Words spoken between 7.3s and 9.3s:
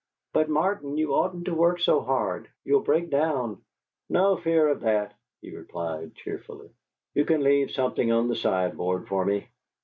leave something on the sideboard for